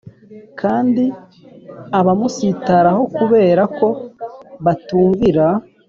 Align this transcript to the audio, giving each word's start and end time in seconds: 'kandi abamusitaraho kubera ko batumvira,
'kandi 0.59 1.03
abamusitaraho 1.99 3.01
kubera 3.17 3.61
ko 3.77 3.87
batumvira, 4.65 5.45